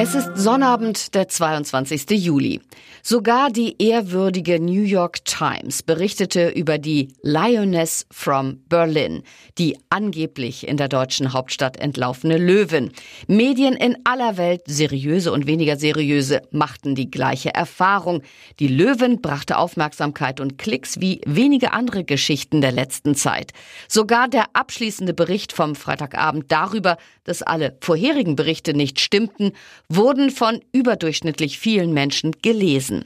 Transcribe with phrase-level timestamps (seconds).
[0.00, 2.10] Es ist Sonnabend, der 22.
[2.10, 2.60] Juli.
[3.02, 9.24] Sogar die ehrwürdige New York Times berichtete über die Lioness from Berlin,
[9.56, 12.92] die angeblich in der deutschen Hauptstadt entlaufene Löwin.
[13.26, 18.22] Medien in aller Welt, seriöse und weniger seriöse, machten die gleiche Erfahrung.
[18.60, 23.52] Die Löwin brachte Aufmerksamkeit und Klicks wie wenige andere Geschichten der letzten Zeit.
[23.88, 29.52] Sogar der abschließende Bericht vom Freitagabend darüber, dass alle vorherigen Berichte nicht stimmten,
[29.88, 33.04] wurden von überdurchschnittlich vielen Menschen gelesen.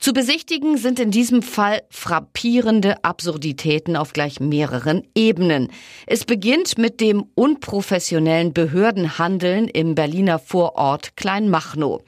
[0.00, 5.72] Zu besichtigen sind in diesem Fall frappierende Absurditäten auf gleich mehreren Ebenen.
[6.06, 12.00] Es beginnt mit dem unprofessionellen Behördenhandeln im Berliner Vorort Kleinmachnow.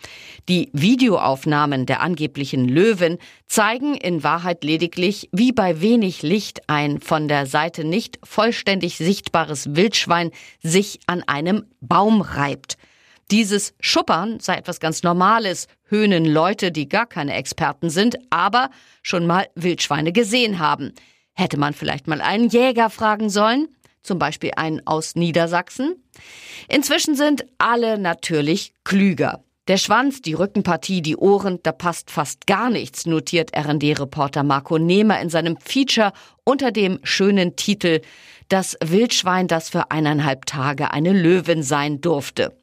[0.48, 7.26] Die Videoaufnahmen der angeblichen Löwen zeigen in Wahrheit lediglich, wie bei wenig Licht ein von
[7.26, 10.30] der Seite nicht vollständig sichtbares Wildschwein
[10.62, 12.76] sich an einem Baum reibt.
[13.30, 18.70] Dieses Schuppern sei etwas ganz Normales, höhnen Leute, die gar keine Experten sind, aber
[19.02, 20.92] schon mal Wildschweine gesehen haben.
[21.32, 23.68] Hätte man vielleicht mal einen Jäger fragen sollen?
[24.02, 26.02] Zum Beispiel einen aus Niedersachsen?
[26.68, 29.44] Inzwischen sind alle natürlich klüger.
[29.68, 35.20] Der Schwanz, die Rückenpartie, die Ohren, da passt fast gar nichts, notiert RD-Reporter Marco Nehmer
[35.20, 38.00] in seinem Feature unter dem schönen Titel
[38.48, 42.56] Das Wildschwein, das für eineinhalb Tage eine Löwin sein durfte.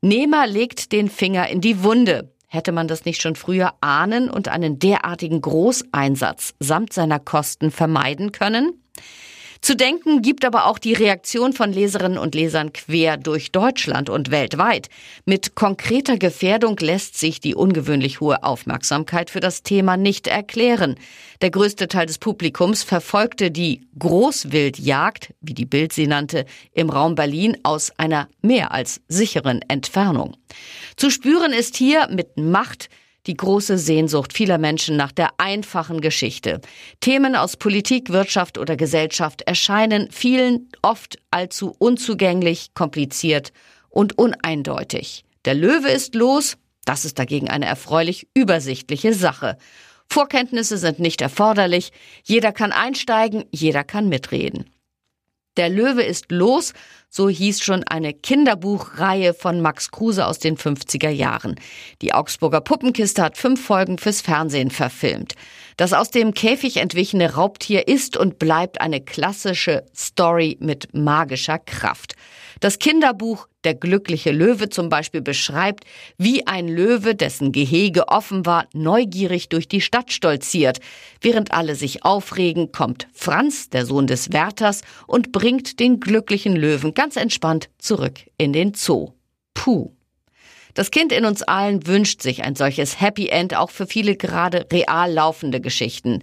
[0.00, 2.32] Nehmer legt den Finger in die Wunde.
[2.48, 8.32] Hätte man das nicht schon früher ahnen und einen derartigen Großeinsatz samt seiner Kosten vermeiden
[8.32, 8.82] können?
[9.60, 14.30] Zu denken gibt aber auch die Reaktion von Leserinnen und Lesern quer durch Deutschland und
[14.30, 14.88] weltweit.
[15.24, 20.96] Mit konkreter Gefährdung lässt sich die ungewöhnlich hohe Aufmerksamkeit für das Thema nicht erklären.
[21.40, 27.14] Der größte Teil des Publikums verfolgte die Großwildjagd, wie die Bild sie nannte, im Raum
[27.14, 30.36] Berlin aus einer mehr als sicheren Entfernung.
[30.96, 32.88] Zu spüren ist hier mit Macht
[33.26, 36.60] die große Sehnsucht vieler Menschen nach der einfachen Geschichte.
[37.00, 43.52] Themen aus Politik, Wirtschaft oder Gesellschaft erscheinen vielen oft allzu unzugänglich, kompliziert
[43.88, 45.24] und uneindeutig.
[45.44, 49.56] Der Löwe ist los, das ist dagegen eine erfreulich übersichtliche Sache.
[50.08, 51.90] Vorkenntnisse sind nicht erforderlich,
[52.22, 54.70] jeder kann einsteigen, jeder kann mitreden.
[55.56, 56.74] Der Löwe ist los,
[57.08, 61.54] so hieß schon eine Kinderbuchreihe von Max Kruse aus den 50er Jahren.
[62.02, 65.34] Die Augsburger Puppenkiste hat fünf Folgen fürs Fernsehen verfilmt.
[65.76, 72.16] Das aus dem Käfig entwichene Raubtier ist und bleibt eine klassische Story mit magischer Kraft.
[72.60, 75.86] Das Kinderbuch Der glückliche Löwe zum Beispiel beschreibt,
[76.18, 80.78] wie ein Löwe, dessen Gehege offen war, neugierig durch die Stadt stolziert.
[81.20, 86.94] Während alle sich aufregen, kommt Franz, der Sohn des Wärters, und bringt den glücklichen Löwen
[86.94, 89.14] ganz entspannt zurück in den Zoo.
[89.52, 89.90] Puh.
[90.74, 94.66] Das Kind in uns allen wünscht sich ein solches Happy End auch für viele gerade
[94.70, 96.22] real laufende Geschichten.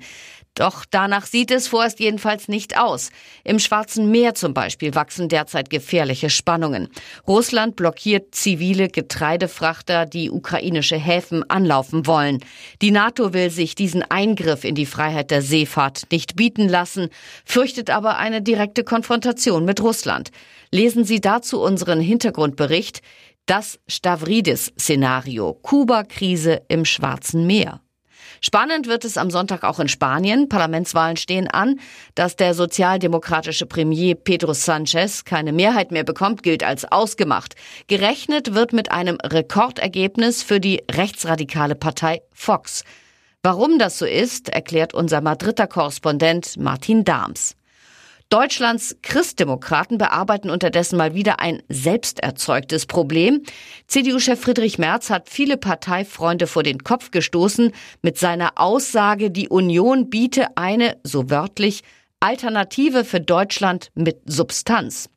[0.56, 3.10] Doch danach sieht es vorerst jedenfalls nicht aus.
[3.44, 6.90] Im Schwarzen Meer zum Beispiel wachsen derzeit gefährliche Spannungen.
[7.28, 12.40] Russland blockiert zivile Getreidefrachter, die ukrainische Häfen anlaufen wollen.
[12.84, 17.10] Die NATO will sich diesen Eingriff in die Freiheit der Seefahrt nicht bieten lassen,
[17.46, 20.30] fürchtet aber eine direkte Konfrontation mit Russland.
[20.70, 23.02] Lesen Sie dazu unseren Hintergrundbericht
[23.48, 27.82] Das Stavridis-Szenario Kuba-Krise im Schwarzen Meer.
[28.46, 30.50] Spannend wird es am Sonntag auch in Spanien.
[30.50, 31.80] Parlamentswahlen stehen an.
[32.14, 37.56] Dass der sozialdemokratische Premier Pedro Sanchez keine Mehrheit mehr bekommt, gilt als ausgemacht.
[37.88, 42.84] Gerechnet wird mit einem Rekordergebnis für die rechtsradikale Partei Vox.
[43.44, 47.56] Warum das so ist, erklärt unser Madrider Korrespondent Martin Dahms.
[48.30, 53.44] Deutschlands Christdemokraten bearbeiten unterdessen mal wieder ein selbsterzeugtes Problem.
[53.88, 60.10] CDU-Chef Friedrich Merz hat viele Parteifreunde vor den Kopf gestoßen mit seiner Aussage, die Union
[60.10, 61.84] biete eine, so wörtlich,
[62.20, 65.10] Alternative für Deutschland mit Substanz.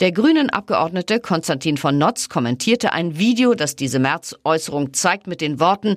[0.00, 5.60] Der grünen Abgeordnete Konstantin von Notz kommentierte ein Video, das diese März-Äußerung zeigt, mit den
[5.60, 5.96] Worten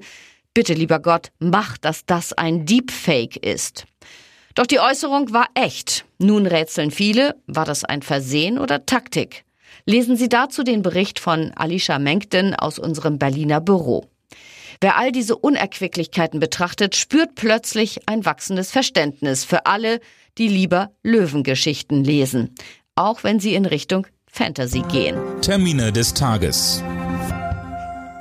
[0.57, 3.85] Bitte, lieber Gott, mach, dass das ein Deepfake ist.
[4.57, 6.03] Doch die Äußerung war echt.
[6.17, 9.43] Nun rätseln viele, war das ein Versehen oder Taktik?
[9.85, 14.05] Lesen Sie dazu den Bericht von Alicia Menkten aus unserem Berliner Büro.
[14.81, 19.99] Wer all diese Unerquicklichkeiten betrachtet, spürt plötzlich ein wachsendes Verständnis für alle,
[20.39, 22.55] die lieber Löwengeschichten lesen,
[22.95, 25.17] auch wenn sie in Richtung Fantasy gehen.
[25.41, 26.83] Termine des Tages.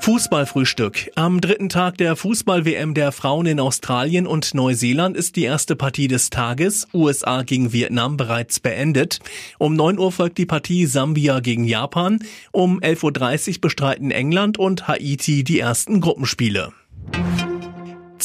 [0.06, 1.10] Fußballfrühstück.
[1.16, 6.06] Am dritten Tag der Fußball-WM der Frauen in Australien und Neuseeland ist die erste Partie
[6.06, 9.18] des Tages, USA gegen Vietnam, bereits beendet.
[9.58, 12.20] Um 9 Uhr folgt die Partie Sambia gegen Japan.
[12.52, 16.72] Um 11.30 Uhr bestreiten England und Haiti die ersten Gruppenspiele.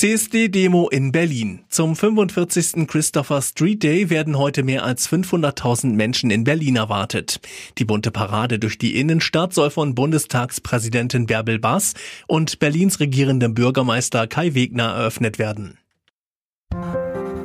[0.02, 1.60] CSD-Demo in Berlin.
[1.70, 2.88] Zum 45.
[2.88, 7.40] Christopher Street Day werden heute mehr als 500.000 Menschen in Berlin erwartet.
[7.78, 11.94] Die bunte Parade durch die Innenstadt soll von Bundestagspräsidentin Bärbel Bass
[12.26, 15.78] und Berlins regierendem Bürgermeister Kai Wegner eröffnet werden.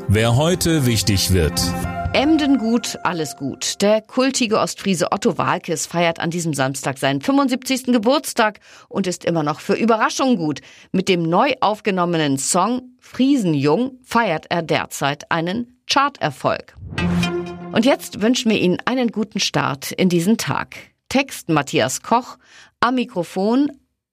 [0.09, 1.61] Wer heute wichtig wird.
[2.17, 3.83] Emden gut, alles gut.
[3.83, 7.93] Der kultige Ostfriese Otto Walkes feiert an diesem Samstag seinen 75.
[7.93, 10.63] Geburtstag und ist immer noch für Überraschungen gut.
[10.93, 16.75] Mit dem neu aufgenommenen Song Friesenjung feiert er derzeit einen Charterfolg.
[17.73, 20.75] Und jetzt wünschen wir Ihnen einen guten Start in diesen Tag.
[21.11, 22.39] Text Matthias Koch,
[22.81, 23.71] am Mikrofon